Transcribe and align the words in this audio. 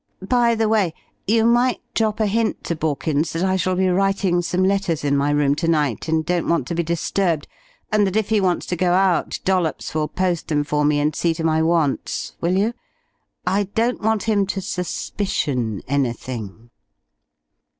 By 0.29 0.55
the 0.55 0.67
way, 0.67 0.95
you 1.27 1.45
might 1.45 1.79
drop 1.93 2.19
a 2.19 2.25
hint 2.25 2.63
to 2.63 2.75
Borkins 2.75 3.33
that 3.33 3.43
I 3.43 3.55
shall 3.55 3.75
be 3.75 3.87
writing 3.87 4.41
some 4.41 4.63
letters 4.63 5.03
in 5.03 5.15
my 5.15 5.29
room 5.29 5.53
to 5.53 5.67
night, 5.67 6.07
and 6.07 6.25
don't 6.25 6.47
want 6.47 6.65
to 6.69 6.73
be 6.73 6.81
disturbed, 6.81 7.47
and 7.91 8.07
that 8.07 8.15
if 8.15 8.29
he 8.29 8.41
wants 8.41 8.65
to 8.65 8.75
go 8.75 8.93
out, 8.93 9.37
Dollops 9.45 9.93
will 9.93 10.07
post 10.07 10.47
them 10.47 10.63
for 10.63 10.83
me 10.85 10.99
and 10.99 11.15
see 11.15 11.35
to 11.35 11.43
my 11.43 11.61
wants; 11.61 12.35
will 12.41 12.57
you? 12.57 12.73
I 13.45 13.65
don't 13.75 14.01
want 14.01 14.23
him 14.23 14.47
to 14.47 14.59
'suspicion' 14.59 15.83
anything." 15.87 16.71